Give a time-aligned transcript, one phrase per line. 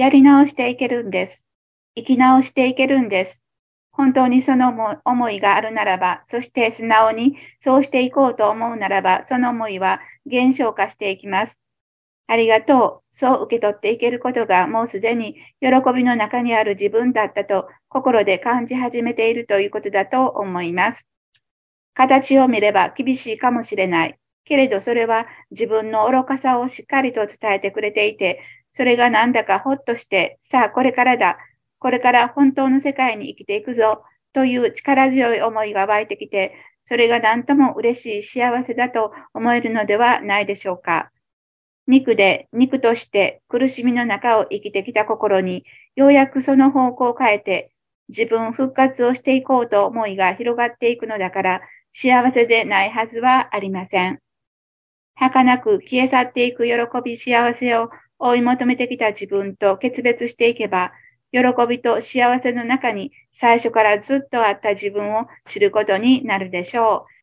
[0.00, 1.46] やり直していけるんです。
[1.94, 3.42] 生き直していけるんです。
[3.92, 4.72] 本当にその
[5.04, 11.58] 思いがあるならば、そして素直にそうしていこうと思うならば、その思いは減少化していきます。
[12.28, 13.14] ありがとう。
[13.14, 21.06] そう受け取っていけることがもうすでに喜びの中にある自分だったと心で感じ始めているということだと思います。
[21.92, 24.16] 形を見れば厳しいかもしれない。
[24.46, 28.40] けれどそれは自分の愚かさをしっかりと伝えてくれていて、
[28.72, 31.38] それがなんだかほっとして、さあこれからだ。
[31.78, 34.04] これから本当の世界に生きていくぞ。
[34.32, 36.54] という力強い思いが湧いてきて、
[36.84, 41.10] それが何とも嬉しい幸せだと思えるのではないでしょうか。
[41.86, 45.64] 肉で肉として苦しみの中を生きてきた心に、
[45.96, 47.72] ようやくその方向を変えて、
[48.08, 51.60] 自分復活をしていこうと思いが広がっていくのだから、
[51.92, 54.20] 幸せでないはずはありません。
[55.16, 56.72] 儚く消え去っていく喜
[57.04, 60.92] び幸せを追い求めてきた自分と決別していけば、
[61.32, 67.19] 喜びと幸せの中に最初からずっとあった自分を知ることになるでしょう。